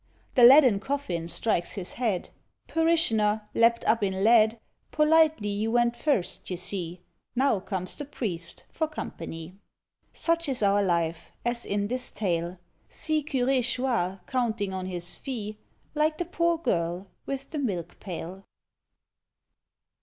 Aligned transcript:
The 0.33 0.41
leaden 0.43 0.79
coffin 0.79 1.27
strikes 1.27 1.73
his 1.73 1.93
head. 1.93 2.31
Parishioner, 2.67 3.47
lapped 3.53 3.85
up 3.85 4.01
in 4.01 4.23
lead, 4.23 4.59
Politely 4.89 5.49
you 5.49 5.69
went 5.69 5.95
first, 5.95 6.49
you 6.49 6.57
see, 6.57 7.01
Now 7.35 7.59
comes 7.59 7.95
the 7.95 8.05
priest 8.05 8.63
for 8.71 8.87
company. 8.87 9.53
Such 10.11 10.49
is 10.49 10.63
our 10.63 10.81
life, 10.81 11.31
as 11.45 11.67
in 11.67 11.87
this 11.87 12.11
tale: 12.11 12.57
See 12.89 13.23
Curé 13.23 13.61
Chouart 13.63 14.25
counting 14.25 14.73
on 14.73 14.87
his 14.87 15.17
fee, 15.17 15.59
Like 15.93 16.17
the 16.17 16.25
poor 16.25 16.57
girl 16.57 17.05
with 17.27 17.51
the 17.51 17.59
milk 17.59 17.99
pail. 17.99 18.43